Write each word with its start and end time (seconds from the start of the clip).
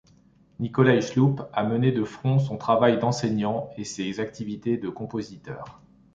Nicolaï 0.59 0.99
Schlup 1.03 1.43
a 1.53 1.63
mené 1.63 1.91
de 1.91 2.03
front 2.03 2.39
son 2.39 2.57
travail 2.57 2.97
d'enseignant 2.97 3.69
et 3.77 3.83
ses 3.83 4.19
activités 4.19 4.75
de 4.77 4.89
compositeur. 4.89 5.79